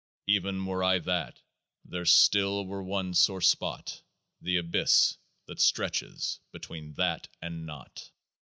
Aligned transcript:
Even 0.25 0.65
were 0.65 0.83
I 0.83 0.97
THAT, 0.97 1.41
there 1.85 2.07
still 2.07 2.65
were 2.65 2.81
one 2.81 3.13
sore 3.13 3.39
spot— 3.39 4.01
The 4.41 4.57
Abyss 4.57 5.19
that 5.45 5.61
stretches 5.61 6.39
between 6.51 6.95
THAT 6.95 7.27
and 7.39 7.67
NOT. 7.67 8.09